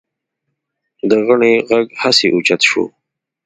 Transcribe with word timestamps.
د 1.09 1.11
غنړې 1.25 1.53
غږ 1.69 1.87
هسې 2.01 2.27
اوچت 2.31 2.61
شو. 2.69 2.83